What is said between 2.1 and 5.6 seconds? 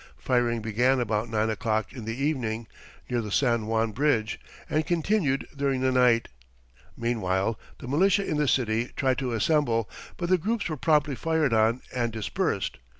evening, near the San Juan bridge, and continued